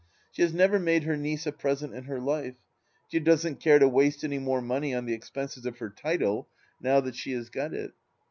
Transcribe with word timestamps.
She 0.31 0.41
has 0.41 0.51
never 0.51 0.79
made 0.79 1.03
her 1.03 1.15
niece 1.15 1.45
a 1.45 1.51
present 1.51 1.93
in 1.93 2.05
her 2.05 2.19
life; 2.19 2.55
she 3.09 3.19
doesn't 3.19 3.59
care 3.59 3.77
to 3.77 3.87
waste 3.87 4.23
any 4.23 4.39
more 4.39 4.59
money 4.59 4.95
on 4.95 5.05
the 5.05 5.13
expenses 5.13 5.67
of 5.67 5.77
her 5.77 5.91
title, 5.91 6.49
now 6.81 7.01
that 7.01 7.13
she 7.15 7.33
has 7.33 7.51
got 7.51 7.71
it. 7.71 7.91